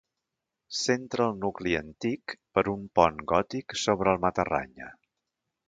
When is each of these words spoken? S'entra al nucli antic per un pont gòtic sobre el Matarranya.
S'entra 0.77 1.27
al 1.31 1.35
nucli 1.43 1.75
antic 1.81 2.35
per 2.59 2.65
un 2.73 2.89
pont 3.01 3.21
gòtic 3.33 3.79
sobre 3.83 4.15
el 4.17 4.21
Matarranya. 4.27 4.93